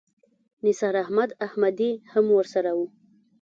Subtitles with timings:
[0.65, 2.79] نثار احمد احمدي هم ورسره و.